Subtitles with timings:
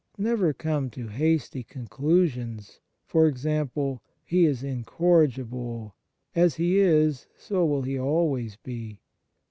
[0.17, 2.79] Never come to hasty conclusions
[3.13, 3.99] e.g.,"
[4.33, 5.93] He is incorrigible;
[6.33, 8.99] as he is, so will he always be."